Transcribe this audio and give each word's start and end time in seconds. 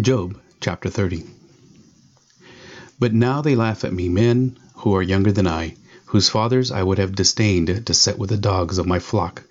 Job 0.00 0.40
chapter 0.60 0.90
30. 0.90 1.22
But 2.98 3.14
now 3.14 3.40
they 3.40 3.54
laugh 3.54 3.84
at 3.84 3.92
me, 3.92 4.08
men 4.08 4.58
who 4.78 4.92
are 4.92 5.02
younger 5.02 5.30
than 5.30 5.46
I, 5.46 5.76
whose 6.06 6.28
fathers 6.28 6.72
I 6.72 6.82
would 6.82 6.98
have 6.98 7.14
disdained 7.14 7.86
to 7.86 7.94
set 7.94 8.18
with 8.18 8.30
the 8.30 8.36
dogs 8.36 8.78
of 8.78 8.88
my 8.88 8.98
flock. 8.98 9.44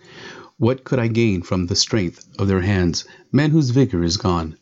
What 0.57 0.83
could 0.83 0.99
I 0.99 1.07
gain 1.07 1.43
from 1.43 1.67
the 1.67 1.77
strength 1.77 2.27
of 2.37 2.49
their 2.49 2.59
hands, 2.59 3.05
men 3.31 3.51
whose 3.51 3.69
vigor 3.69 4.03
is 4.03 4.17
gone? 4.17 4.57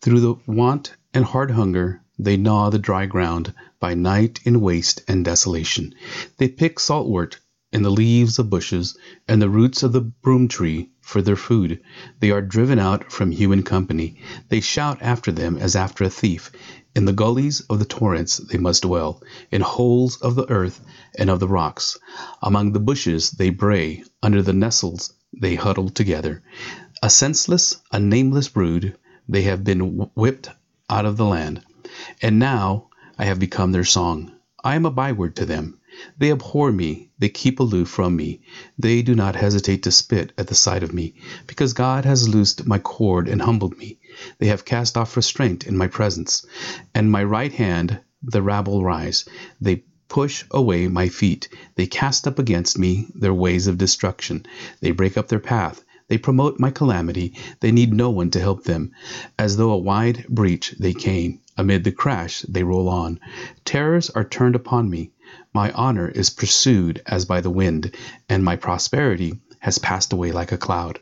Through 0.00 0.20
the 0.20 0.36
want 0.46 0.94
and 1.12 1.24
hard 1.24 1.50
hunger 1.50 2.00
they 2.16 2.36
gnaw 2.36 2.70
the 2.70 2.78
dry 2.78 3.06
ground, 3.06 3.52
by 3.80 3.94
night 3.94 4.38
in 4.44 4.60
waste 4.60 5.02
and 5.08 5.24
desolation. 5.24 5.96
They 6.36 6.46
pick 6.46 6.78
saltwort 6.78 7.38
and 7.74 7.84
the 7.84 7.90
leaves 7.90 8.38
of 8.38 8.48
bushes 8.48 8.96
and 9.26 9.42
the 9.42 9.48
roots 9.48 9.82
of 9.82 9.92
the 9.92 10.00
broom 10.00 10.46
tree 10.46 10.90
for 11.00 11.20
their 11.20 11.36
food. 11.36 11.80
They 12.20 12.30
are 12.30 12.40
driven 12.40 12.78
out 12.78 13.12
from 13.12 13.32
human 13.32 13.64
company. 13.64 14.16
They 14.48 14.60
shout 14.60 15.02
after 15.02 15.32
them 15.32 15.58
as 15.58 15.74
after 15.74 16.04
a 16.04 16.08
thief. 16.08 16.52
In 16.94 17.04
the 17.04 17.12
gullies 17.12 17.60
of 17.62 17.80
the 17.80 17.84
torrents 17.84 18.36
they 18.36 18.58
must 18.58 18.82
dwell, 18.82 19.20
in 19.50 19.60
holes 19.60 20.16
of 20.18 20.36
the 20.36 20.48
earth 20.48 20.80
and 21.18 21.28
of 21.28 21.40
the 21.40 21.48
rocks. 21.48 21.98
Among 22.40 22.72
the 22.72 22.80
bushes 22.80 23.32
they 23.32 23.50
bray, 23.50 24.04
under 24.22 24.40
the 24.40 24.52
nestles 24.52 25.12
they 25.32 25.56
huddle 25.56 25.90
together. 25.90 26.44
A 27.02 27.10
senseless, 27.10 27.76
a 27.90 27.98
nameless 27.98 28.48
brood, 28.48 28.96
they 29.28 29.42
have 29.42 29.64
been 29.64 29.80
whipped 30.14 30.48
out 30.88 31.06
of 31.06 31.16
the 31.16 31.24
land. 31.24 31.60
And 32.22 32.38
now 32.38 32.88
I 33.18 33.24
have 33.24 33.40
become 33.40 33.72
their 33.72 33.84
song. 33.84 34.30
I 34.62 34.76
am 34.76 34.86
a 34.86 34.90
byword 34.90 35.36
to 35.36 35.44
them. 35.44 35.80
They 36.18 36.32
abhor 36.32 36.72
me, 36.72 37.10
they 37.20 37.28
keep 37.28 37.60
aloof 37.60 37.88
from 37.88 38.16
me, 38.16 38.40
they 38.76 39.00
do 39.02 39.14
not 39.14 39.36
hesitate 39.36 39.84
to 39.84 39.92
spit 39.92 40.32
at 40.36 40.48
the 40.48 40.54
sight 40.54 40.82
of 40.82 40.92
me, 40.92 41.14
because 41.46 41.72
God 41.72 42.04
has 42.04 42.28
loosed 42.28 42.66
my 42.66 42.78
cord 42.78 43.28
and 43.28 43.40
humbled 43.40 43.78
me. 43.78 43.98
They 44.38 44.46
have 44.46 44.64
cast 44.64 44.96
off 44.96 45.16
restraint 45.16 45.66
in 45.66 45.76
my 45.76 45.86
presence, 45.86 46.44
and 46.94 47.12
my 47.12 47.22
right 47.22 47.52
hand 47.52 48.00
the 48.22 48.42
rabble 48.42 48.82
rise. 48.82 49.24
They 49.60 49.84
push 50.08 50.44
away 50.50 50.88
my 50.88 51.08
feet, 51.08 51.48
they 51.76 51.86
cast 51.86 52.26
up 52.26 52.40
against 52.40 52.76
me 52.76 53.06
their 53.14 53.32
ways 53.32 53.68
of 53.68 53.78
destruction, 53.78 54.46
they 54.80 54.90
break 54.90 55.16
up 55.16 55.28
their 55.28 55.38
path. 55.38 55.84
They 56.06 56.18
promote 56.18 56.60
my 56.60 56.70
calamity. 56.70 57.34
They 57.60 57.72
need 57.72 57.94
no 57.94 58.10
one 58.10 58.30
to 58.32 58.40
help 58.40 58.64
them. 58.64 58.92
As 59.38 59.56
though 59.56 59.70
a 59.70 59.78
wide 59.78 60.26
breach 60.28 60.74
they 60.78 60.92
came. 60.92 61.40
Amid 61.56 61.84
the 61.84 61.92
crash 61.92 62.42
they 62.42 62.62
roll 62.62 62.90
on. 62.90 63.18
Terrors 63.64 64.10
are 64.10 64.24
turned 64.24 64.54
upon 64.54 64.90
me. 64.90 65.12
My 65.52 65.72
honor 65.72 66.08
is 66.08 66.30
pursued 66.30 67.02
as 67.06 67.24
by 67.24 67.40
the 67.40 67.50
wind, 67.50 67.94
and 68.28 68.44
my 68.44 68.56
prosperity 68.56 69.40
has 69.58 69.78
passed 69.78 70.12
away 70.12 70.30
like 70.30 70.52
a 70.52 70.58
cloud. 70.58 70.98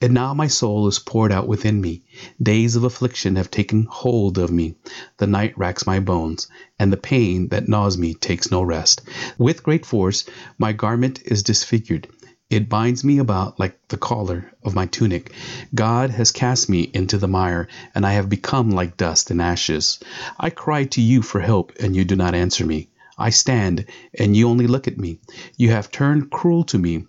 And 0.00 0.14
now 0.14 0.32
my 0.32 0.46
soul 0.46 0.88
is 0.88 0.98
poured 0.98 1.30
out 1.30 1.46
within 1.46 1.80
me. 1.80 2.02
Days 2.42 2.74
of 2.74 2.84
affliction 2.84 3.36
have 3.36 3.50
taken 3.50 3.86
hold 3.90 4.38
of 4.38 4.50
me. 4.50 4.76
The 5.18 5.26
night 5.26 5.58
racks 5.58 5.86
my 5.86 6.00
bones, 6.00 6.48
and 6.78 6.90
the 6.90 6.96
pain 6.96 7.48
that 7.48 7.68
gnaws 7.68 7.98
me 7.98 8.14
takes 8.14 8.50
no 8.50 8.62
rest. 8.62 9.02
With 9.36 9.62
great 9.62 9.84
force 9.84 10.24
my 10.58 10.72
garment 10.72 11.20
is 11.26 11.42
disfigured. 11.42 12.08
It 12.48 12.70
binds 12.70 13.04
me 13.04 13.18
about 13.18 13.60
like 13.60 13.76
the 13.88 13.98
collar 13.98 14.50
of 14.64 14.74
my 14.74 14.86
tunic. 14.86 15.32
God 15.74 16.08
has 16.08 16.32
cast 16.32 16.70
me 16.70 16.90
into 16.94 17.18
the 17.18 17.28
mire, 17.28 17.68
and 17.94 18.06
I 18.06 18.12
have 18.12 18.30
become 18.30 18.70
like 18.70 18.96
dust 18.96 19.30
and 19.30 19.42
ashes. 19.42 19.98
I 20.40 20.48
cry 20.48 20.84
to 20.84 21.02
you 21.02 21.20
for 21.20 21.40
help, 21.40 21.72
and 21.78 21.94
you 21.94 22.06
do 22.06 22.16
not 22.16 22.34
answer 22.34 22.64
me. 22.64 22.88
I 23.18 23.30
stand, 23.30 23.84
and 24.16 24.36
you 24.36 24.48
only 24.48 24.68
look 24.68 24.86
at 24.86 24.96
me. 24.96 25.18
You 25.56 25.70
have 25.70 25.90
turned 25.90 26.30
cruel 26.30 26.62
to 26.64 26.78
me. 26.78 27.06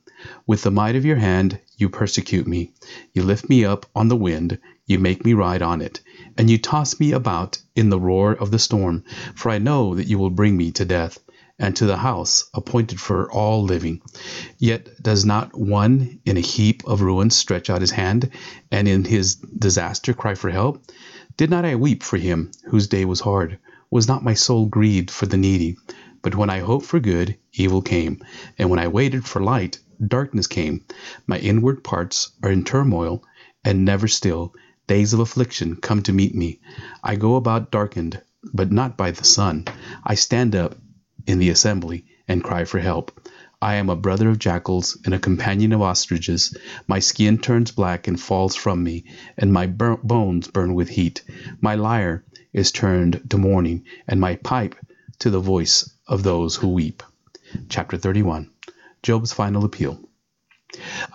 With 0.48 0.64
the 0.64 0.72
might 0.72 0.96
of 0.96 1.06
your 1.06 1.18
hand 1.18 1.60
you 1.78 1.88
persecute 1.88 2.48
me. 2.48 2.74
You 3.14 3.24
lift 3.24 3.48
me 3.48 3.64
up 3.64 3.86
on 3.96 4.08
the 4.08 4.16
wind, 4.18 4.58
you 4.88 5.00
make 5.00 5.24
me 5.24 5.34
ride 5.34 5.62
on 5.62 5.82
it, 5.82 6.02
and 6.38 6.50
you 6.50 6.58
toss 6.58 7.00
me 7.00 7.12
about 7.12 7.62
in 7.76 7.90
the 7.90 8.00
roar 8.00 8.34
of 8.34 8.52
the 8.52 8.60
storm. 8.60 9.04
For 9.36 9.50
I 9.52 9.60
know 9.60 9.96
that 9.96 10.08
you 10.08 10.18
will 10.18 10.32
bring 10.32 10.58
me 10.58 10.72
to 10.72 10.84
death 10.84 11.20
and 11.60 11.76
to 11.76 11.86
the 11.86 11.98
house 11.98 12.50
appointed 12.54 13.00
for 13.00 13.32
all 13.32 13.64
living. 13.64 14.02
Yet 14.58 14.90
does 15.04 15.26
not 15.26 15.58
one 15.58 16.20
in 16.26 16.38
a 16.38 16.42
heap 16.42 16.82
of 16.88 17.02
ruins 17.02 17.36
stretch 17.36 17.70
out 17.70 17.82
his 17.82 17.92
hand, 17.92 18.32
and 18.72 18.88
in 18.88 19.04
his 19.06 19.36
disaster 19.36 20.14
cry 20.14 20.36
for 20.36 20.50
help? 20.50 20.84
Did 21.38 21.50
not 21.50 21.66
I 21.66 21.76
weep 21.76 22.02
for 22.02 22.18
him 22.18 22.52
whose 22.66 22.88
day 22.88 23.06
was 23.06 23.20
hard? 23.20 23.60
Was 23.92 24.08
not 24.08 24.24
my 24.24 24.36
soul 24.36 24.68
grieved 24.68 25.10
for 25.10 25.26
the 25.26 25.38
needy? 25.38 25.78
But 26.22 26.36
when 26.36 26.50
I 26.50 26.60
hoped 26.60 26.86
for 26.86 27.00
good, 27.00 27.38
evil 27.54 27.82
came, 27.82 28.24
and 28.58 28.70
when 28.70 28.78
I 28.78 28.88
waited 28.88 29.26
for 29.26 29.42
light, 29.42 29.80
darkness 30.06 30.48
came. 30.48 30.86
My 31.26 31.40
inward 31.40 31.84
parts 31.84 32.32
are 32.44 32.52
in 32.52 32.64
turmoil, 32.64 33.24
and 33.64 33.86
never 33.86 34.08
still. 34.08 34.54
Days 34.86 35.14
of 35.14 35.20
affliction 35.20 35.76
come 35.76 36.04
to 36.04 36.14
meet 36.14 36.36
me. 36.36 36.60
I 37.04 37.16
go 37.16 37.36
about 37.36 37.72
darkened, 37.72 38.22
but 38.54 38.72
not 38.72 38.96
by 38.98 39.12
the 39.12 39.24
sun. 39.24 39.66
I 40.04 40.16
stand 40.16 40.56
up 40.56 40.78
in 41.26 41.40
the 41.40 41.50
assembly 41.50 42.06
and 42.28 42.44
cry 42.44 42.66
for 42.66 42.80
help. 42.80 43.28
I 43.62 43.76
am 43.76 43.90
a 43.90 43.96
brother 43.96 44.30
of 44.30 44.40
jackals 44.40 44.98
and 45.04 45.14
a 45.14 45.20
companion 45.20 45.74
of 45.74 45.82
ostriches. 45.82 46.56
My 46.88 47.00
skin 47.00 47.40
turns 47.40 47.72
black 47.72 48.08
and 48.08 48.20
falls 48.20 48.56
from 48.56 48.84
me, 48.84 49.06
and 49.38 49.52
my 49.52 49.68
bur- 49.68 49.98
bones 49.98 50.48
burn 50.48 50.76
with 50.76 50.90
heat. 50.90 51.24
My 51.60 51.76
lyre 51.76 52.24
is 52.54 52.72
turned 52.72 53.30
to 53.30 53.38
mourning, 53.38 53.84
and 54.08 54.20
my 54.20 54.36
pipe 54.36 54.76
to 55.20 55.30
the 55.30 55.40
voice 55.40 55.90
of 56.08 56.24
those 56.24 56.56
who 56.56 56.68
weep. 56.70 57.04
Chapter 57.68 57.98
31 57.98 58.50
Job's 59.04 59.34
Final 59.34 59.66
Appeal. 59.66 60.00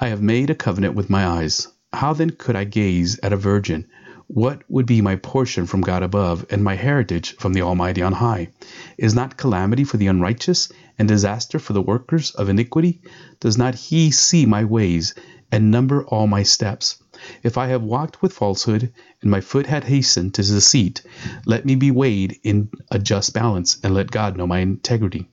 I 0.00 0.08
have 0.08 0.22
made 0.22 0.50
a 0.50 0.54
covenant 0.54 0.94
with 0.94 1.10
my 1.10 1.26
eyes. 1.26 1.68
How 1.92 2.12
then 2.12 2.30
could 2.30 2.56
I 2.56 2.64
gaze 2.64 3.18
at 3.22 3.32
a 3.32 3.36
virgin? 3.36 3.86
What 4.26 4.62
would 4.68 4.86
be 4.86 5.00
my 5.00 5.16
portion 5.16 5.66
from 5.66 5.82
God 5.82 6.02
above, 6.02 6.46
and 6.50 6.64
my 6.64 6.74
heritage 6.76 7.36
from 7.36 7.52
the 7.52 7.62
Almighty 7.62 8.02
on 8.02 8.14
high? 8.14 8.48
Is 8.96 9.14
not 9.14 9.36
calamity 9.36 9.84
for 9.84 9.96
the 9.96 10.06
unrighteous, 10.06 10.72
and 10.98 11.06
disaster 11.06 11.58
for 11.58 11.72
the 11.72 11.82
workers 11.82 12.30
of 12.30 12.48
iniquity? 12.48 13.02
Does 13.38 13.58
not 13.58 13.74
He 13.74 14.10
see 14.10 14.46
my 14.46 14.64
ways, 14.64 15.14
and 15.52 15.70
number 15.70 16.04
all 16.04 16.26
my 16.26 16.42
steps? 16.42 17.02
If 17.42 17.56
I 17.56 17.68
have 17.68 17.82
walked 17.82 18.20
with 18.20 18.34
falsehood, 18.34 18.92
and 19.22 19.30
my 19.30 19.40
foot 19.40 19.64
had 19.64 19.84
hastened 19.84 20.34
to 20.34 20.42
deceit, 20.42 21.00
let 21.46 21.64
me 21.64 21.74
be 21.74 21.90
weighed 21.90 22.38
in 22.42 22.68
a 22.90 22.98
just 22.98 23.32
balance, 23.32 23.78
and 23.82 23.94
let 23.94 24.10
God 24.10 24.36
know 24.36 24.46
my 24.46 24.58
integrity. 24.58 25.30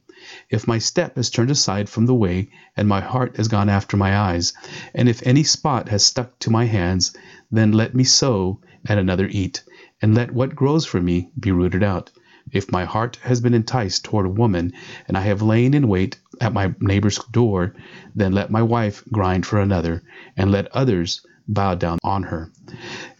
If 0.49 0.69
my 0.69 0.77
step 0.77 1.17
has 1.17 1.29
turned 1.29 1.51
aside 1.51 1.89
from 1.89 2.05
the 2.05 2.13
way, 2.13 2.47
and 2.77 2.87
my 2.87 3.01
heart 3.01 3.35
has 3.35 3.49
gone 3.49 3.67
after 3.67 3.97
my 3.97 4.17
eyes, 4.17 4.53
and 4.95 5.09
if 5.09 5.21
any 5.27 5.43
spot 5.43 5.89
has 5.89 6.01
stuck 6.05 6.39
to 6.39 6.49
my 6.49 6.63
hands, 6.63 7.11
then 7.51 7.73
let 7.73 7.93
me 7.93 8.05
sow 8.05 8.61
and 8.85 8.97
another 8.97 9.27
eat, 9.29 9.61
and 10.01 10.15
let 10.15 10.31
what 10.31 10.55
grows 10.55 10.85
for 10.85 11.01
me 11.01 11.31
be 11.37 11.51
rooted 11.51 11.83
out. 11.83 12.09
If 12.53 12.71
my 12.71 12.85
heart 12.85 13.17
has 13.23 13.41
been 13.41 13.53
enticed 13.53 14.05
toward 14.05 14.25
a 14.25 14.29
woman, 14.29 14.71
and 15.09 15.17
I 15.17 15.21
have 15.21 15.41
lain 15.41 15.73
in 15.73 15.89
wait 15.89 16.17
at 16.39 16.53
my 16.53 16.73
neighbor's 16.79 17.19
door, 17.31 17.73
then 18.15 18.31
let 18.31 18.49
my 18.49 18.61
wife 18.61 19.03
grind 19.11 19.45
for 19.45 19.59
another, 19.59 20.03
and 20.37 20.51
let 20.51 20.67
others 20.67 21.21
bow 21.53 21.75
down 21.75 21.99
on 22.03 22.23
her. 22.23 22.51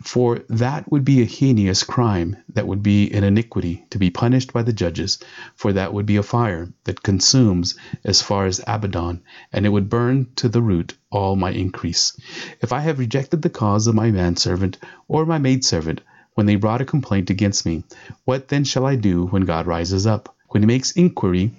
For 0.03 0.39
that 0.49 0.91
would 0.91 1.05
be 1.05 1.21
a 1.21 1.25
heinous 1.25 1.83
crime, 1.83 2.37
that 2.53 2.67
would 2.67 2.81
be 2.81 3.11
an 3.11 3.23
iniquity 3.23 3.85
to 3.89 3.99
be 3.99 4.09
punished 4.09 4.53
by 4.53 4.63
the 4.63 4.73
judges, 4.73 5.19
for 5.55 5.73
that 5.73 5.93
would 5.93 6.05
be 6.05 6.15
a 6.15 6.23
fire 6.23 6.71
that 6.85 7.03
consumes 7.03 7.75
as 8.03 8.21
far 8.21 8.45
as 8.45 8.61
Abaddon, 8.65 9.21
and 9.51 9.65
it 9.65 9.69
would 9.69 9.89
burn 9.89 10.27
to 10.37 10.49
the 10.49 10.61
root 10.61 10.95
all 11.11 11.35
my 11.35 11.51
increase. 11.51 12.17
If 12.61 12.71
I 12.71 12.79
have 12.79 12.99
rejected 12.99 13.41
the 13.41 13.49
cause 13.49 13.87
of 13.87 13.95
my 13.95 14.11
manservant 14.11 14.77
or 15.07 15.25
my 15.25 15.37
maidservant, 15.37 16.01
when 16.33 16.45
they 16.45 16.55
brought 16.55 16.81
a 16.81 16.85
complaint 16.85 17.29
against 17.29 17.65
me, 17.65 17.83
what 18.23 18.47
then 18.47 18.63
shall 18.63 18.85
I 18.85 18.95
do 18.95 19.25
when 19.27 19.43
God 19.43 19.67
rises 19.67 20.07
up? 20.07 20.35
When 20.49 20.63
he 20.63 20.67
makes 20.67 20.91
inquiry, 20.91 21.51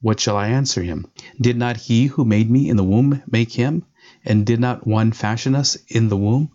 what 0.00 0.20
shall 0.20 0.36
I 0.36 0.48
answer 0.48 0.82
him? 0.82 1.06
Did 1.40 1.56
not 1.56 1.76
he 1.76 2.06
who 2.06 2.24
made 2.24 2.50
me 2.50 2.68
in 2.68 2.76
the 2.76 2.84
womb 2.84 3.22
make 3.30 3.52
him? 3.52 3.84
And 4.28 4.44
did 4.44 4.58
not 4.58 4.84
one 4.86 5.12
fashion 5.12 5.54
us 5.54 5.76
in 5.86 6.08
the 6.08 6.16
womb? 6.16 6.50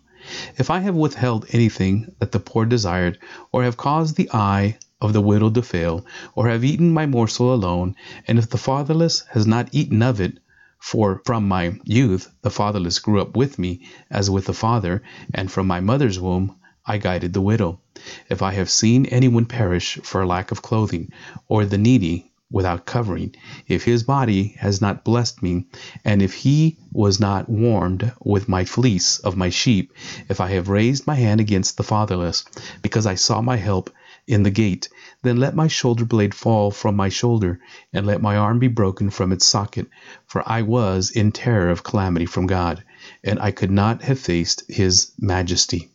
If 0.58 0.68
I 0.70 0.80
have 0.80 0.94
withheld 0.94 1.46
anything 1.52 2.12
that 2.18 2.30
the 2.32 2.38
poor 2.38 2.66
desired, 2.66 3.18
or 3.50 3.64
have 3.64 3.78
caused 3.78 4.16
the 4.16 4.28
eye 4.32 4.76
of 5.00 5.14
the 5.14 5.22
widow 5.22 5.48
to 5.48 5.62
fail, 5.62 6.04
or 6.34 6.48
have 6.48 6.64
eaten 6.64 6.92
my 6.92 7.06
morsel 7.06 7.52
alone, 7.54 7.96
and 8.28 8.38
if 8.38 8.50
the 8.50 8.58
fatherless 8.58 9.24
has 9.30 9.46
not 9.46 9.70
eaten 9.72 10.02
of 10.02 10.20
it, 10.20 10.38
for 10.78 11.22
from 11.24 11.48
my 11.48 11.78
youth 11.84 12.30
the 12.42 12.50
fatherless 12.50 12.98
grew 12.98 13.22
up 13.22 13.36
with 13.36 13.58
me 13.58 13.86
as 14.10 14.28
with 14.28 14.48
a 14.48 14.52
father, 14.52 15.02
and 15.32 15.50
from 15.50 15.66
my 15.66 15.80
mother's 15.80 16.20
womb 16.20 16.54
I 16.84 16.98
guided 16.98 17.32
the 17.32 17.40
widow. 17.40 17.80
If 18.28 18.42
I 18.42 18.52
have 18.52 18.68
seen 18.68 19.06
anyone 19.06 19.46
perish 19.46 19.98
for 20.02 20.26
lack 20.26 20.50
of 20.50 20.60
clothing, 20.62 21.10
or 21.48 21.64
the 21.64 21.78
needy 21.78 22.31
without 22.52 22.86
covering, 22.86 23.34
if 23.66 23.82
his 23.84 24.02
body 24.02 24.54
has 24.58 24.80
not 24.80 25.04
blessed 25.04 25.42
me, 25.42 25.66
and 26.04 26.22
if 26.22 26.34
he 26.34 26.76
was 26.92 27.18
not 27.18 27.48
warmed 27.48 28.12
with 28.20 28.48
my 28.48 28.64
fleece 28.64 29.18
of 29.20 29.36
my 29.36 29.48
sheep, 29.48 29.92
if 30.28 30.40
I 30.40 30.48
have 30.48 30.68
raised 30.68 31.06
my 31.06 31.14
hand 31.14 31.40
against 31.40 31.76
the 31.76 31.82
fatherless, 31.82 32.44
because 32.82 33.06
I 33.06 33.14
saw 33.14 33.40
my 33.40 33.56
help 33.56 33.90
in 34.26 34.42
the 34.42 34.50
gate, 34.50 34.88
then 35.22 35.38
let 35.38 35.56
my 35.56 35.66
shoulder 35.66 36.04
blade 36.04 36.34
fall 36.34 36.70
from 36.70 36.94
my 36.94 37.08
shoulder, 37.08 37.58
and 37.92 38.06
let 38.06 38.20
my 38.20 38.36
arm 38.36 38.58
be 38.58 38.68
broken 38.68 39.08
from 39.10 39.32
its 39.32 39.46
socket, 39.46 39.86
for 40.26 40.42
I 40.46 40.62
was 40.62 41.10
in 41.10 41.32
terror 41.32 41.70
of 41.70 41.82
calamity 41.82 42.26
from 42.26 42.46
God, 42.46 42.84
and 43.24 43.40
I 43.40 43.50
could 43.50 43.70
not 43.70 44.02
have 44.02 44.18
faced 44.18 44.64
his 44.68 45.12
majesty. 45.18 45.91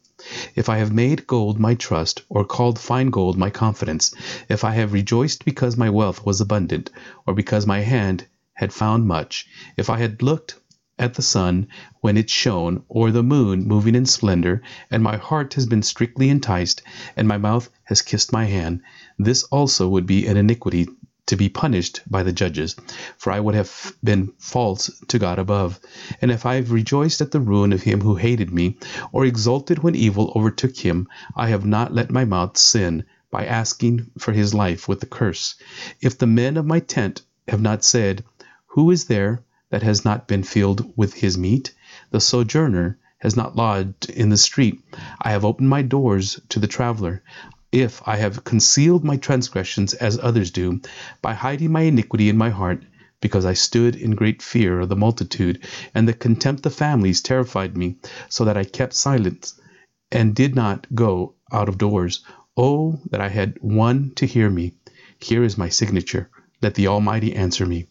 If 0.56 0.68
I 0.68 0.80
have 0.80 0.92
made 0.92 1.26
gold 1.26 1.58
my 1.58 1.74
trust, 1.74 2.22
or 2.28 2.44
called 2.44 2.78
fine 2.78 3.12
gold 3.12 3.38
my 3.38 3.50
confidence, 3.50 4.14
if 4.50 4.66
I 4.66 4.72
have 4.72 4.92
rejoiced 4.92 5.46
because 5.46 5.78
my 5.78 5.90
wealth 5.90 6.26
was 6.26 6.42
abundant, 6.42 6.90
or 7.26 7.34
because 7.34 7.66
my 7.66 7.80
hand 7.80 8.28
had 8.52 8.74
found 8.74 9.08
much, 9.08 9.48
if 9.78 9.90
I 9.90 10.00
had 10.00 10.22
looked 10.22 10.56
at 11.00 11.14
the 11.14 11.22
sun 11.22 11.68
when 12.02 12.18
it 12.18 12.30
shone, 12.30 12.84
or 12.90 13.10
the 13.10 13.24
moon 13.24 13.66
moving 13.66 13.96
in 13.96 14.06
splendor, 14.06 14.62
and 14.92 15.02
my 15.02 15.16
heart 15.16 15.54
has 15.54 15.66
been 15.66 15.82
strictly 15.82 16.28
enticed, 16.30 16.82
and 17.16 17.26
my 17.26 17.38
mouth 17.38 17.70
has 17.86 18.02
kissed 18.02 18.34
my 18.34 18.44
hand, 18.44 18.82
this 19.18 19.44
also 19.44 19.88
would 19.88 20.06
be 20.06 20.28
an 20.28 20.36
iniquity 20.36 20.88
to 21.28 21.36
be 21.36 21.50
punished 21.50 22.02
by 22.10 22.24
the 22.24 22.32
judges, 22.32 22.76
for 23.18 23.32
I 23.32 23.40
would 23.40 23.56
have 23.56 23.94
been 24.04 24.34
false 24.40 24.90
to 25.08 25.20
God 25.20 25.40
above. 25.40 25.80
And 26.22 26.32
if 26.32 26.46
I 26.46 26.56
have 26.56 26.72
rejoiced 26.72 27.22
at 27.22 27.32
the 27.32 27.40
ruin 27.40 27.72
of 27.72 27.84
him 27.84 28.02
who 28.02 28.16
hated 28.16 28.52
me, 28.52 28.78
or 29.12 29.26
exulted 29.26 29.80
when 29.80 29.96
evil 29.96 30.32
overtook 30.36 30.76
him, 30.78 31.08
I 31.36 31.50
have 31.50 31.66
not 31.66 31.94
let 31.94 32.10
my 32.10 32.26
mouth 32.26 32.58
sin 32.58 33.04
by 33.30 33.46
asking 33.46 34.10
for 34.18 34.32
his 34.32 34.54
life 34.54 34.88
with 34.88 35.04
a 35.04 35.06
curse. 35.06 35.56
If 36.02 36.18
the 36.18 36.28
men 36.28 36.58
of 36.58 36.66
my 36.66 36.80
tent 36.80 37.22
have 37.48 37.62
not 37.62 37.84
said, 37.84 38.24
Who 38.68 38.90
is 38.90 39.06
there 39.06 39.44
that 39.70 39.84
has 39.84 40.06
not 40.06 40.28
been 40.28 40.44
filled 40.44 40.94
with 40.96 41.14
his 41.14 41.38
meat? 41.38 41.74
The 42.12 42.22
sojourner 42.22 42.98
has 43.20 43.36
not 43.36 43.56
lodged 43.56 44.10
in 44.10 44.30
the 44.30 44.38
street. 44.38 44.80
I 45.22 45.32
have 45.32 45.44
opened 45.44 45.70
my 45.70 45.82
doors 45.82 46.40
to 46.50 46.60
the 46.60 46.68
traveler. 46.68 47.22
If 47.74 48.02
I 48.08 48.16
have 48.16 48.46
concealed 48.46 49.04
my 49.04 49.18
transgressions 49.18 49.94
as 49.94 50.18
others 50.18 50.52
do, 50.52 50.80
by 51.22 51.34
hiding 51.34 51.74
my 51.74 51.82
iniquity 51.82 52.30
in 52.30 52.38
my 52.38 52.50
heart, 52.50 52.86
because 53.20 53.44
I 53.44 53.56
stood 53.56 53.94
in 53.94 54.12
great 54.16 54.42
fear 54.42 54.80
of 54.80 54.88
the 54.88 54.96
multitude, 54.96 55.60
and 55.94 56.08
the 56.08 56.14
contempt 56.14 56.66
of 56.66 56.74
families 56.74 57.20
terrified 57.20 57.76
me, 57.76 57.98
so 58.30 58.46
that 58.46 58.56
I 58.56 58.64
kept 58.64 58.94
silence 58.94 59.60
and 60.14 60.34
did 60.34 60.56
not 60.56 60.88
go 60.96 61.36
out 61.52 61.68
of 61.68 61.78
doors. 61.78 62.24
Oh, 62.56 63.02
that 63.12 63.20
I 63.20 63.28
had 63.28 63.58
one 63.60 64.14
to 64.16 64.26
hear 64.26 64.50
me! 64.50 64.76
Here 65.20 65.44
is 65.44 65.58
my 65.58 65.68
signature. 65.68 66.30
Let 66.62 66.76
the 66.76 66.88
Almighty 66.88 67.36
answer 67.36 67.66
me. 67.66 67.88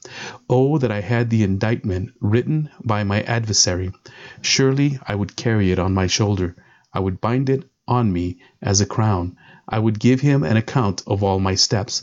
Oh, 0.48 0.78
that 0.78 0.90
I 0.90 1.02
had 1.02 1.28
the 1.28 1.42
indictment 1.42 2.12
written 2.20 2.70
by 2.82 3.04
my 3.04 3.20
adversary! 3.24 3.92
Surely 4.40 4.98
I 5.06 5.14
would 5.14 5.36
carry 5.36 5.70
it 5.70 5.78
on 5.78 5.92
my 5.92 6.06
shoulder. 6.06 6.56
I 6.94 7.00
would 7.00 7.20
bind 7.20 7.50
it 7.50 7.68
on 7.86 8.10
me 8.10 8.38
as 8.62 8.80
a 8.80 8.86
crown. 8.86 9.36
I 9.68 9.78
would 9.80 9.98
give 9.98 10.20
him 10.20 10.44
an 10.44 10.56
account 10.56 11.02
of 11.06 11.22
all 11.22 11.40
my 11.40 11.56
steps. 11.56 12.02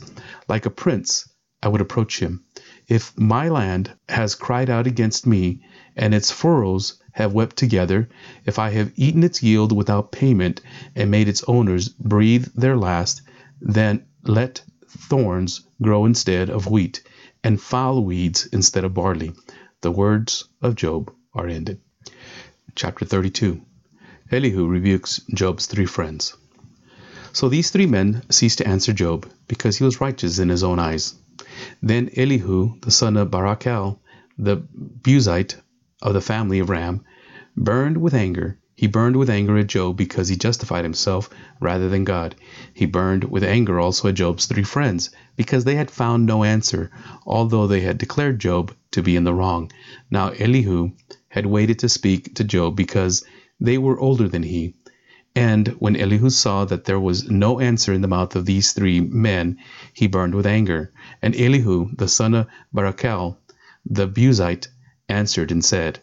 Like 0.50 0.66
a 0.66 0.70
prince, 0.70 1.30
I 1.62 1.70
would 1.70 1.80
approach 1.80 2.20
him. 2.20 2.44
If 2.90 3.18
my 3.18 3.48
land 3.48 3.94
has 4.10 4.36
cried 4.36 4.70
out 4.70 4.86
against 4.86 5.26
me, 5.26 5.62
and 5.96 6.14
its 6.14 6.30
furrows 6.30 7.02
have 7.14 7.32
wept 7.32 7.56
together, 7.56 8.10
if 8.46 8.60
I 8.60 8.72
have 8.72 8.92
eaten 8.98 9.24
its 9.24 9.42
yield 9.42 9.72
without 9.72 10.12
payment, 10.12 10.60
and 10.94 11.10
made 11.10 11.30
its 11.30 11.44
owners 11.48 11.88
breathe 11.88 12.48
their 12.54 12.76
last, 12.76 13.22
then 13.62 14.04
let 14.24 14.62
thorns 14.88 15.62
grow 15.82 16.06
instead 16.06 16.50
of 16.50 16.68
wheat, 16.68 17.02
and 17.46 17.62
foul 17.62 18.04
weeds 18.04 18.46
instead 18.48 18.84
of 18.84 18.94
barley. 18.94 19.32
The 19.82 19.92
words 19.92 20.50
of 20.62 20.76
Job 20.76 21.14
are 21.34 21.48
ended. 21.48 21.80
Chapter 22.76 23.06
32 23.06 23.62
Elihu 24.32 24.68
rebukes 24.68 25.22
Job's 25.34 25.66
three 25.66 25.86
friends. 25.86 26.36
So 27.34 27.50
these 27.50 27.70
three 27.70 27.86
men 27.86 28.24
ceased 28.30 28.60
to 28.60 28.68
answer 28.68 28.94
Job, 28.94 29.30
because 29.48 29.78
he 29.78 29.84
was 29.84 30.00
righteous 30.00 30.40
in 30.40 30.50
his 30.50 30.64
own 30.64 30.80
eyes. 30.80 31.16
Then 31.82 32.10
Elihu, 32.16 32.80
the 32.80 32.92
son 32.92 33.18
of 33.18 33.30
Barachel, 33.30 34.00
the 34.38 34.58
Buzite 34.58 35.56
of 36.02 36.14
the 36.14 36.22
family 36.22 36.60
of 36.60 36.70
Ram, 36.70 37.04
burned 37.58 37.98
with 37.98 38.14
anger 38.14 38.60
he 38.76 38.88
burned 38.88 39.16
with 39.16 39.30
anger 39.30 39.56
at 39.60 39.68
Job 39.68 39.96
because 39.98 40.30
he 40.30 40.36
justified 40.36 40.84
himself 40.84 41.30
rather 41.60 41.90
than 41.90 42.04
God. 42.04 42.36
He 42.74 42.88
burned 42.88 43.24
with 43.24 43.44
anger 43.44 43.80
also 43.80 44.08
at 44.08 44.16
Job's 44.16 44.48
three 44.48 44.64
friends 44.64 45.12
because 45.36 45.64
they 45.64 45.76
had 45.76 45.92
found 45.92 46.26
no 46.26 46.44
answer, 46.44 46.90
although 47.26 47.68
they 47.68 47.82
had 47.82 48.00
declared 48.00 48.40
Job 48.40 48.74
to 48.92 49.04
be 49.04 49.16
in 49.16 49.26
the 49.26 49.34
wrong. 49.34 49.72
Now 50.10 50.30
Elihu 50.30 50.92
had 51.30 51.46
waited 51.46 51.80
to 51.80 51.88
speak 51.88 52.34
to 52.36 52.44
Job 52.44 52.76
because 52.76 53.24
they 53.60 53.78
were 53.78 54.00
older 54.00 54.28
than 54.28 54.44
he. 54.44 54.74
And 55.36 55.70
when 55.80 55.96
Elihu 55.96 56.30
saw 56.30 56.66
that 56.66 56.86
there 56.86 57.00
was 57.00 57.30
no 57.30 57.60
answer 57.60 57.92
in 57.92 58.02
the 58.02 58.08
mouth 58.08 58.36
of 58.36 58.46
these 58.46 58.72
three 58.72 59.00
men, 59.00 59.58
he 59.94 60.06
burned 60.06 60.36
with 60.36 60.46
anger. 60.46 60.92
And 61.22 61.36
Elihu, 61.36 61.90
the 61.96 62.08
son 62.08 62.36
of 62.36 62.48
Barachel, 62.74 63.38
the 63.86 64.08
Buzite, 64.08 64.68
answered 65.10 65.52
and 65.52 65.66
said, 65.66 66.00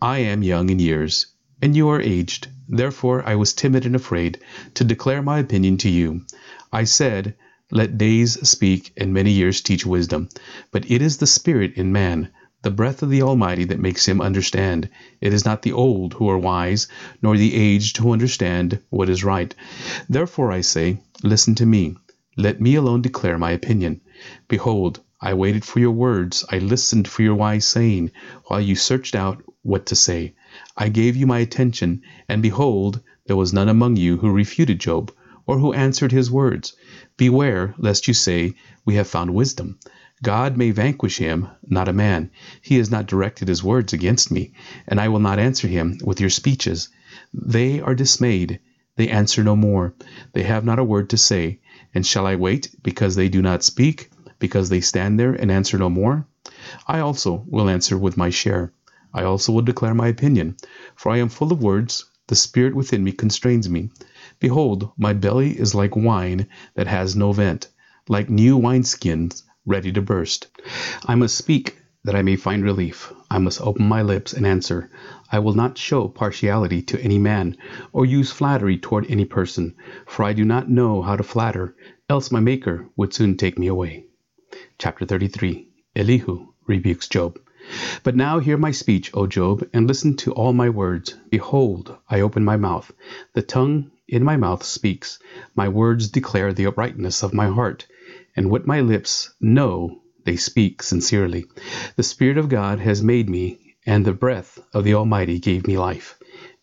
I 0.00 0.18
am 0.18 0.42
young 0.42 0.70
in 0.70 0.78
years 0.78 1.26
and 1.60 1.74
you 1.74 1.88
are 1.88 2.00
aged. 2.00 2.48
Therefore 2.68 3.26
I 3.26 3.34
was 3.34 3.52
timid 3.52 3.86
and 3.86 3.96
afraid 3.96 4.38
to 4.74 4.84
declare 4.84 5.22
my 5.22 5.38
opinion 5.38 5.78
to 5.78 5.88
you. 5.88 6.22
I 6.72 6.84
said, 6.84 7.34
Let 7.70 7.98
days 7.98 8.48
speak 8.48 8.92
and 8.96 9.12
many 9.12 9.32
years 9.32 9.60
teach 9.60 9.86
wisdom. 9.86 10.28
But 10.70 10.90
it 10.90 11.00
is 11.02 11.16
the 11.16 11.26
Spirit 11.26 11.74
in 11.74 11.92
man, 11.92 12.30
the 12.62 12.70
breath 12.70 13.02
of 13.02 13.10
the 13.10 13.22
Almighty 13.22 13.64
that 13.64 13.78
makes 13.78 14.06
him 14.06 14.20
understand. 14.20 14.88
It 15.20 15.32
is 15.32 15.44
not 15.44 15.62
the 15.62 15.72
old 15.72 16.14
who 16.14 16.28
are 16.28 16.38
wise, 16.38 16.88
nor 17.22 17.36
the 17.36 17.54
aged 17.54 17.96
who 17.98 18.12
understand 18.12 18.80
what 18.90 19.08
is 19.08 19.22
right. 19.22 19.54
Therefore 20.08 20.50
I 20.50 20.62
say, 20.62 20.98
Listen 21.22 21.54
to 21.56 21.66
me. 21.66 21.96
Let 22.36 22.60
me 22.60 22.74
alone 22.74 23.02
declare 23.02 23.38
my 23.38 23.52
opinion. 23.52 24.00
Behold, 24.48 25.00
I 25.20 25.34
waited 25.34 25.64
for 25.64 25.80
your 25.80 25.92
words, 25.92 26.44
I 26.50 26.58
listened 26.58 27.08
for 27.08 27.22
your 27.22 27.34
wise 27.34 27.66
saying, 27.66 28.10
while 28.46 28.60
you 28.60 28.76
searched 28.76 29.14
out 29.14 29.42
what 29.62 29.86
to 29.86 29.96
say. 29.96 30.34
I 30.76 30.88
gave 30.88 31.16
you 31.16 31.26
my 31.26 31.38
attention, 31.38 32.02
and 32.28 32.42
behold, 32.42 33.00
there 33.26 33.36
was 33.36 33.52
none 33.52 33.68
among 33.68 33.96
you 33.96 34.18
who 34.18 34.30
refuted 34.30 34.78
Job, 34.78 35.12
or 35.46 35.58
who 35.58 35.72
answered 35.72 36.12
his 36.12 36.30
words. 36.30 36.74
Beware 37.16 37.74
lest 37.78 38.08
you 38.08 38.14
say, 38.14 38.54
We 38.84 38.94
have 38.96 39.08
found 39.08 39.34
wisdom. 39.34 39.78
God 40.22 40.56
may 40.56 40.70
vanquish 40.70 41.18
him, 41.18 41.46
not 41.68 41.88
a 41.88 41.92
man. 41.92 42.30
He 42.62 42.78
has 42.78 42.90
not 42.90 43.06
directed 43.06 43.48
his 43.48 43.62
words 43.62 43.92
against 43.92 44.30
me, 44.30 44.52
and 44.88 44.98
I 44.98 45.08
will 45.08 45.20
not 45.20 45.38
answer 45.38 45.68
him 45.68 45.98
with 46.02 46.20
your 46.20 46.30
speeches. 46.30 46.88
They 47.34 47.82
are 47.82 47.94
dismayed, 47.94 48.58
they 48.96 49.08
answer 49.08 49.44
no 49.44 49.54
more, 49.54 49.92
they 50.32 50.44
have 50.44 50.64
not 50.64 50.78
a 50.78 50.84
word 50.84 51.10
to 51.10 51.18
say. 51.18 51.60
And 51.94 52.06
shall 52.06 52.26
I 52.26 52.36
wait 52.36 52.74
because 52.82 53.14
they 53.14 53.28
do 53.28 53.42
not 53.42 53.62
speak, 53.62 54.10
because 54.38 54.70
they 54.70 54.80
stand 54.80 55.20
there 55.20 55.34
and 55.34 55.52
answer 55.52 55.76
no 55.76 55.90
more? 55.90 56.26
I 56.86 57.00
also 57.00 57.44
will 57.46 57.68
answer 57.68 57.98
with 57.98 58.16
my 58.16 58.30
share. 58.30 58.72
I 59.12 59.22
also 59.24 59.52
will 59.52 59.62
declare 59.62 59.94
my 59.94 60.08
opinion, 60.08 60.56
for 60.94 61.12
I 61.12 61.18
am 61.18 61.28
full 61.28 61.52
of 61.52 61.62
words, 61.62 62.06
the 62.28 62.36
spirit 62.36 62.74
within 62.74 63.04
me 63.04 63.12
constrains 63.12 63.68
me. 63.68 63.90
Behold, 64.40 64.92
my 64.96 65.12
belly 65.12 65.50
is 65.50 65.74
like 65.74 65.94
wine 65.94 66.46
that 66.74 66.86
has 66.86 67.14
no 67.14 67.32
vent, 67.32 67.68
like 68.08 68.30
new 68.30 68.58
wineskins 68.58 69.42
ready 69.66 69.92
to 69.92 70.00
burst. 70.00 70.46
I 71.04 71.16
must 71.16 71.36
speak 71.36 71.76
that 72.04 72.14
I 72.14 72.22
may 72.22 72.36
find 72.36 72.62
relief. 72.62 73.12
I 73.28 73.38
must 73.38 73.60
open 73.60 73.88
my 73.88 74.00
lips 74.00 74.32
and 74.32 74.46
answer. 74.46 74.88
I 75.32 75.40
will 75.40 75.54
not 75.54 75.76
show 75.76 76.06
partiality 76.06 76.80
to 76.82 77.02
any 77.02 77.18
man, 77.18 77.56
or 77.92 78.06
use 78.06 78.30
flattery 78.30 78.78
toward 78.78 79.10
any 79.10 79.24
person, 79.24 79.74
for 80.06 80.22
I 80.24 80.32
do 80.32 80.44
not 80.44 80.70
know 80.70 81.02
how 81.02 81.16
to 81.16 81.24
flatter, 81.24 81.74
else 82.08 82.30
my 82.30 82.38
Maker 82.38 82.86
would 82.96 83.12
soon 83.12 83.36
take 83.36 83.58
me 83.58 83.66
away. 83.66 84.06
Chapter 84.78 85.04
33 85.04 85.68
Elihu 85.96 86.46
rebukes 86.68 87.08
Job. 87.08 87.40
But 88.04 88.14
now 88.14 88.38
hear 88.38 88.56
my 88.56 88.70
speech, 88.70 89.10
O 89.14 89.26
Job, 89.26 89.68
and 89.72 89.88
listen 89.88 90.16
to 90.18 90.32
all 90.32 90.52
my 90.52 90.68
words. 90.68 91.16
Behold, 91.28 91.96
I 92.08 92.20
open 92.20 92.44
my 92.44 92.56
mouth. 92.56 92.92
The 93.34 93.42
tongue 93.42 93.90
in 94.06 94.22
my 94.22 94.36
mouth 94.36 94.62
speaks. 94.62 95.18
My 95.56 95.68
words 95.68 96.08
declare 96.08 96.52
the 96.52 96.66
uprightness 96.66 97.24
of 97.24 97.34
my 97.34 97.48
heart, 97.48 97.88
and 98.36 98.50
what 98.50 98.66
my 98.66 98.80
lips 98.80 99.34
know 99.40 100.02
they 100.24 100.36
speak 100.36 100.82
sincerely. 100.82 101.46
The 101.96 102.02
Spirit 102.02 102.36
of 102.36 102.48
God 102.48 102.78
has 102.80 103.02
made 103.02 103.30
me, 103.30 103.76
and 103.86 104.04
the 104.04 104.12
breath 104.12 104.58
of 104.74 104.84
the 104.84 104.94
Almighty 104.94 105.38
gave 105.38 105.66
me 105.66 105.78
life. 105.78 106.18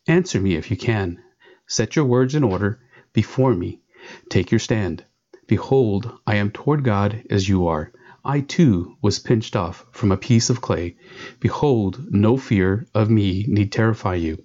Answer 0.08 0.39
me 0.39 0.56
if 0.56 0.70
you 0.70 0.77
can. 0.77 1.20
Set 1.65 1.96
your 1.96 2.06
words 2.06 2.36
in 2.36 2.44
order 2.44 2.80
before 3.13 3.56
me. 3.56 3.82
Take 4.30 4.51
your 4.51 4.60
stand. 4.60 5.06
Behold, 5.48 6.12
I 6.27 6.36
am 6.36 6.51
toward 6.51 6.84
God 6.84 7.24
as 7.30 7.50
you 7.50 7.68
are. 7.68 7.92
I 8.25 8.42
too 8.42 8.96
was 9.01 9.20
pinched 9.20 9.56
off 9.56 9.86
from 9.92 10.12
a 10.12 10.18
piece 10.18 10.50
of 10.50 10.62
clay. 10.62 10.96
Behold, 11.39 12.08
no 12.10 12.38
fear 12.38 12.88
of 12.94 13.10
me 13.10 13.46
need 13.48 13.72
terrify 13.72 14.15
you. 14.15 14.44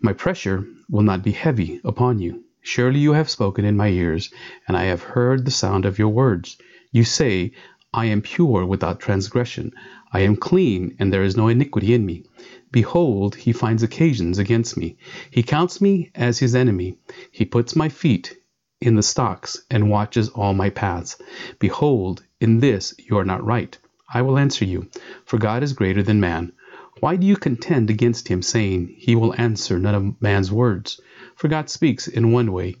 My 0.00 0.12
pressure 0.12 0.66
will 0.88 1.02
not 1.02 1.22
be 1.24 1.32
heavy 1.32 1.80
upon 1.84 2.20
you. 2.20 2.44
Surely 2.70 3.00
you 3.00 3.14
have 3.14 3.30
spoken 3.30 3.64
in 3.64 3.78
my 3.78 3.88
ears, 3.88 4.28
and 4.66 4.76
I 4.76 4.84
have 4.84 5.02
heard 5.02 5.46
the 5.46 5.50
sound 5.50 5.86
of 5.86 5.98
your 5.98 6.10
words. 6.10 6.58
You 6.92 7.02
say, 7.02 7.52
I 7.94 8.04
am 8.04 8.20
pure 8.20 8.66
without 8.66 9.00
transgression. 9.00 9.72
I 10.12 10.20
am 10.20 10.36
clean, 10.36 10.94
and 10.98 11.10
there 11.10 11.24
is 11.24 11.34
no 11.34 11.48
iniquity 11.48 11.94
in 11.94 12.04
me. 12.04 12.24
Behold, 12.70 13.36
he 13.36 13.52
finds 13.54 13.82
occasions 13.82 14.36
against 14.38 14.76
me. 14.76 14.98
He 15.30 15.42
counts 15.42 15.80
me 15.80 16.10
as 16.14 16.40
his 16.40 16.54
enemy. 16.54 16.98
He 17.30 17.46
puts 17.46 17.74
my 17.74 17.88
feet 17.88 18.36
in 18.82 18.96
the 18.96 19.02
stocks 19.02 19.62
and 19.70 19.88
watches 19.88 20.28
all 20.28 20.52
my 20.52 20.68
paths. 20.68 21.16
Behold, 21.58 22.22
in 22.38 22.60
this 22.60 22.92
you 22.98 23.16
are 23.16 23.24
not 23.24 23.42
right. 23.42 23.78
I 24.12 24.20
will 24.20 24.36
answer 24.36 24.66
you, 24.66 24.88
for 25.24 25.38
God 25.38 25.62
is 25.62 25.72
greater 25.72 26.02
than 26.02 26.20
man. 26.20 26.52
Why 27.00 27.16
do 27.16 27.26
you 27.26 27.36
contend 27.36 27.88
against 27.88 28.28
him, 28.28 28.42
saying, 28.42 28.94
He 28.98 29.14
will 29.16 29.34
answer 29.38 29.78
none 29.78 29.94
of 29.94 30.20
man's 30.20 30.52
words? 30.52 31.00
For 31.38 31.46
God 31.46 31.70
speaks 31.70 32.08
in 32.08 32.32
one 32.32 32.50
way, 32.50 32.74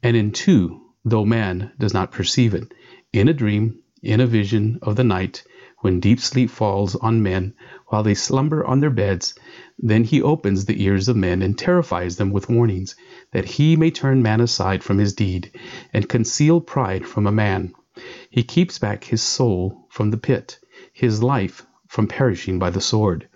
and 0.00 0.16
in 0.16 0.30
two, 0.30 0.82
though 1.04 1.24
man 1.24 1.72
does 1.80 1.92
not 1.92 2.12
perceive 2.12 2.54
it. 2.54 2.72
In 3.12 3.26
a 3.26 3.32
dream, 3.34 3.80
in 4.04 4.20
a 4.20 4.26
vision 4.28 4.78
of 4.82 4.94
the 4.94 5.02
night, 5.02 5.42
when 5.80 5.98
deep 5.98 6.20
sleep 6.20 6.48
falls 6.48 6.94
on 6.94 7.24
men 7.24 7.54
while 7.88 8.04
they 8.04 8.14
slumber 8.14 8.64
on 8.64 8.78
their 8.78 8.88
beds, 8.90 9.34
then 9.80 10.04
he 10.04 10.22
opens 10.22 10.64
the 10.64 10.80
ears 10.84 11.08
of 11.08 11.16
men 11.16 11.42
and 11.42 11.58
terrifies 11.58 12.14
them 12.16 12.30
with 12.30 12.48
warnings, 12.48 12.94
that 13.32 13.46
he 13.46 13.74
may 13.74 13.90
turn 13.90 14.22
man 14.22 14.40
aside 14.40 14.84
from 14.84 14.98
his 14.98 15.12
deed, 15.12 15.50
and 15.92 16.08
conceal 16.08 16.60
pride 16.60 17.04
from 17.04 17.26
a 17.26 17.32
man. 17.32 17.72
He 18.30 18.44
keeps 18.44 18.78
back 18.78 19.02
his 19.02 19.22
soul 19.22 19.88
from 19.90 20.12
the 20.12 20.18
pit, 20.18 20.60
his 20.92 21.20
life 21.20 21.66
from 21.88 22.06
perishing 22.06 22.60
by 22.60 22.70
the 22.70 22.80
sword. 22.80 23.28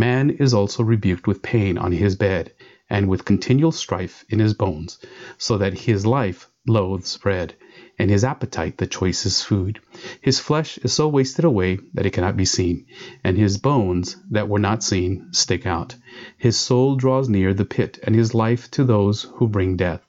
Man 0.00 0.30
is 0.30 0.54
also 0.54 0.82
rebuked 0.82 1.26
with 1.26 1.42
pain 1.42 1.76
on 1.76 1.92
his 1.92 2.16
bed, 2.16 2.54
and 2.88 3.06
with 3.06 3.26
continual 3.26 3.70
strife 3.70 4.24
in 4.30 4.38
his 4.38 4.54
bones, 4.54 4.98
so 5.36 5.58
that 5.58 5.80
his 5.80 6.06
life 6.06 6.48
loathes 6.66 7.18
bread, 7.18 7.54
and 7.98 8.08
his 8.08 8.24
appetite 8.24 8.78
the 8.78 8.86
choicest 8.86 9.44
food. 9.44 9.78
His 10.22 10.40
flesh 10.40 10.78
is 10.78 10.94
so 10.94 11.06
wasted 11.06 11.44
away 11.44 11.80
that 11.92 12.06
it 12.06 12.14
cannot 12.14 12.38
be 12.38 12.46
seen, 12.46 12.86
and 13.22 13.36
his 13.36 13.58
bones 13.58 14.16
that 14.30 14.48
were 14.48 14.58
not 14.58 14.82
seen 14.82 15.28
stick 15.32 15.66
out. 15.66 15.96
His 16.38 16.56
soul 16.56 16.96
draws 16.96 17.28
near 17.28 17.52
the 17.52 17.66
pit, 17.66 17.98
and 18.02 18.14
his 18.14 18.32
life 18.32 18.70
to 18.70 18.84
those 18.84 19.24
who 19.34 19.48
bring 19.48 19.76
death. 19.76 20.00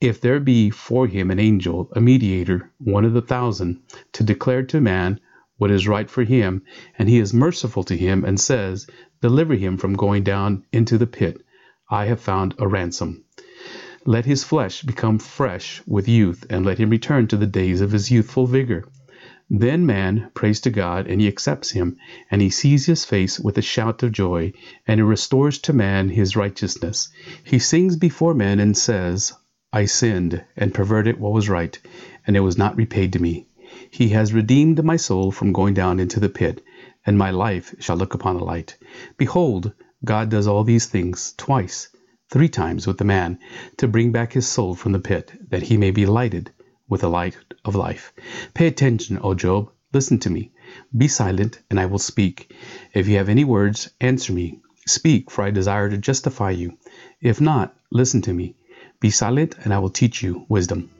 If 0.00 0.20
there 0.20 0.38
be 0.38 0.70
for 0.70 1.08
him 1.08 1.32
an 1.32 1.40
angel, 1.40 1.90
a 1.96 2.00
mediator, 2.00 2.70
one 2.78 3.04
of 3.04 3.12
the 3.12 3.22
thousand, 3.22 3.80
to 4.12 4.22
declare 4.22 4.62
to 4.66 4.80
man 4.80 5.18
what 5.58 5.70
is 5.70 5.88
right 5.88 6.10
for 6.10 6.22
him, 6.22 6.62
and 6.98 7.08
he 7.08 7.18
is 7.18 7.32
merciful 7.32 7.82
to 7.82 7.96
him, 7.96 8.24
and 8.26 8.38
says, 8.38 8.86
Deliver 9.22 9.54
him 9.54 9.78
from 9.78 9.94
going 9.94 10.24
down 10.24 10.64
into 10.72 10.98
the 10.98 11.06
pit, 11.06 11.42
I 11.90 12.04
have 12.04 12.20
found 12.20 12.54
a 12.58 12.68
ransom. 12.68 13.24
Let 14.04 14.24
his 14.24 14.44
flesh 14.44 14.82
become 14.82 15.18
fresh 15.18 15.82
with 15.86 16.06
youth, 16.06 16.44
and 16.50 16.66
let 16.66 16.78
him 16.78 16.90
return 16.90 17.26
to 17.28 17.36
the 17.36 17.46
days 17.46 17.80
of 17.80 17.92
his 17.92 18.10
youthful 18.10 18.46
vigor. 18.46 18.84
Then 19.48 19.86
man 19.86 20.30
prays 20.34 20.60
to 20.60 20.70
God, 20.70 21.06
and 21.06 21.20
he 21.20 21.28
accepts 21.28 21.70
him, 21.70 21.96
and 22.30 22.42
he 22.42 22.50
sees 22.50 22.86
his 22.86 23.04
face 23.04 23.40
with 23.40 23.56
a 23.56 23.62
shout 23.62 24.02
of 24.02 24.12
joy, 24.12 24.52
and 24.86 24.98
he 24.98 25.02
restores 25.02 25.58
to 25.60 25.72
man 25.72 26.08
his 26.08 26.36
righteousness. 26.36 27.08
He 27.42 27.58
sings 27.58 27.96
before 27.96 28.34
men 28.34 28.60
and 28.60 28.76
says, 28.76 29.32
I 29.72 29.86
sinned 29.86 30.44
and 30.56 30.74
perverted 30.74 31.18
what 31.18 31.32
was 31.32 31.48
right, 31.48 31.78
and 32.26 32.36
it 32.36 32.40
was 32.40 32.58
not 32.58 32.76
repaid 32.76 33.12
to 33.14 33.18
me. 33.18 33.46
He 33.90 34.08
has 34.10 34.32
redeemed 34.32 34.84
my 34.84 34.96
soul 34.96 35.30
from 35.32 35.52
going 35.52 35.74
down 35.74 36.00
into 36.00 36.20
the 36.20 36.28
pit, 36.28 36.62
and 37.06 37.16
my 37.16 37.30
life 37.30 37.74
shall 37.78 37.96
look 37.96 38.12
upon 38.12 38.36
the 38.36 38.44
light. 38.44 38.76
Behold, 39.16 39.72
God 40.04 40.28
does 40.28 40.46
all 40.46 40.64
these 40.64 40.86
things 40.86 41.32
twice, 41.38 41.88
three 42.30 42.48
times 42.48 42.86
with 42.86 42.98
the 42.98 43.04
man, 43.04 43.38
to 43.78 43.88
bring 43.88 44.12
back 44.12 44.32
his 44.32 44.46
soul 44.46 44.74
from 44.74 44.92
the 44.92 44.98
pit, 44.98 45.32
that 45.48 45.62
he 45.62 45.76
may 45.76 45.92
be 45.92 46.04
lighted 46.04 46.50
with 46.88 47.00
the 47.00 47.08
light 47.08 47.36
of 47.64 47.74
life. 47.74 48.12
Pay 48.54 48.66
attention, 48.66 49.18
O 49.22 49.34
Job. 49.34 49.70
Listen 49.92 50.18
to 50.18 50.30
me. 50.30 50.52
Be 50.96 51.08
silent, 51.08 51.60
and 51.70 51.78
I 51.78 51.86
will 51.86 51.98
speak. 51.98 52.52
If 52.92 53.08
you 53.08 53.16
have 53.16 53.28
any 53.28 53.44
words, 53.44 53.90
answer 54.00 54.32
me. 54.32 54.60
Speak, 54.86 55.30
for 55.30 55.42
I 55.42 55.50
desire 55.50 55.88
to 55.88 55.96
justify 55.96 56.50
you. 56.50 56.76
If 57.20 57.40
not, 57.40 57.74
listen 57.90 58.20
to 58.22 58.32
me. 58.32 58.56
Be 59.00 59.10
silent, 59.10 59.56
and 59.64 59.72
I 59.72 59.78
will 59.78 59.90
teach 59.90 60.22
you 60.22 60.44
wisdom. 60.48 60.90